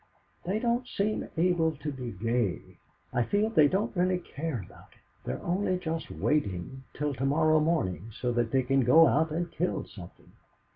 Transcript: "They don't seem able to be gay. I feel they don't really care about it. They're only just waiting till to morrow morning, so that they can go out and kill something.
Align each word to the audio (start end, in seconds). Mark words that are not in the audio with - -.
"They 0.45 0.57
don't 0.57 0.87
seem 0.87 1.29
able 1.37 1.73
to 1.73 1.91
be 1.91 2.11
gay. 2.13 2.79
I 3.13 3.21
feel 3.21 3.51
they 3.51 3.67
don't 3.67 3.95
really 3.95 4.17
care 4.17 4.63
about 4.65 4.87
it. 4.93 4.97
They're 5.25 5.43
only 5.43 5.77
just 5.77 6.09
waiting 6.09 6.85
till 6.95 7.13
to 7.13 7.23
morrow 7.27 7.59
morning, 7.59 8.09
so 8.19 8.31
that 8.31 8.49
they 8.49 8.63
can 8.63 8.81
go 8.83 9.05
out 9.05 9.29
and 9.29 9.51
kill 9.51 9.85
something. 9.85 10.31